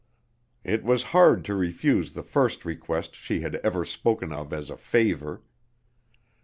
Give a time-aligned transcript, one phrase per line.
[0.63, 4.75] It was hard to refuse the first request she had ever spoken of as a
[4.75, 5.43] "favor."